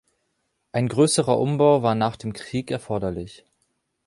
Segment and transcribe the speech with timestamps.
[0.71, 3.45] Ein größerer Umbau war nach dem Krieg erforderlich.